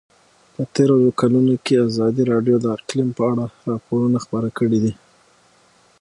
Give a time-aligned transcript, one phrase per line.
[0.53, 4.93] په تېرو کلونو کې ازادي راډیو د اقلیم په اړه راپورونه خپاره کړي دي.